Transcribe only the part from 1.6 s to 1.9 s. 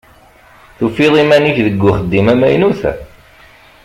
deg